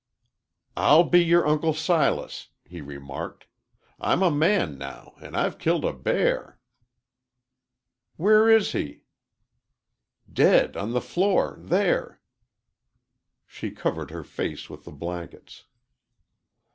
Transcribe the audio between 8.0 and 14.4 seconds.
"Where is he?" "Dead on the floor there." She covered her